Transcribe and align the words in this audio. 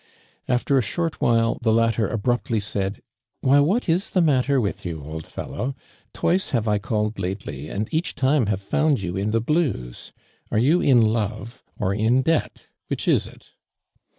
After 0.47 0.79
a 0.79 0.81
short 0.81 1.21
while, 1.21 1.59
the 1.61 1.71
latter 1.71 2.07
abruptly 2.07 2.59
said:" 2.59 3.03
Why, 3.41 3.59
what 3.59 3.87
is 3.87 4.09
the 4.09 4.19
matter 4.19 4.59
with 4.59 4.83
you, 4.83 5.03
old 5.03 5.27
fellow? 5.27 5.75
Twice 6.11 6.49
have 6.49 6.67
I 6.67 6.79
called 6.79 7.19
lately 7.19 7.69
and 7.69 7.87
each 7.93 8.15
time 8.15 8.47
have 8.47 8.63
found 8.63 8.99
you 9.03 9.15
in 9.15 9.29
the 9.29 9.41
blues. 9.41 10.11
Are 10.49 10.57
you 10.57 10.81
in 10.81 10.99
love 11.03 11.61
or 11.77 11.93
in 11.93 12.23
debt, 12.23 12.65
which 12.87 13.07
is 13.07 13.27
it 13.27 13.51